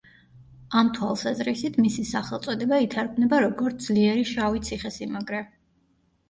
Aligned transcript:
ამ 0.79 0.87
თვალსაზრისით 0.97 1.77
მისი 1.87 2.05
სახელწოდება 2.11 2.79
ითარგმნება 2.85 3.43
როგორც 3.45 3.85
„ძლიერი 3.91 4.25
შავი 4.31 4.65
ციხესიმაგრე“. 4.71 5.45